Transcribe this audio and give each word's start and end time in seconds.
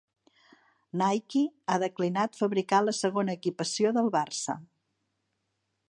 Nike 1.01 1.43
ha 1.73 1.77
declinat 1.85 2.39
fabricar 2.41 2.81
la 2.87 2.97
segona 3.01 3.39
equipació 3.41 3.93
del 3.99 4.11
Barça. 4.17 4.57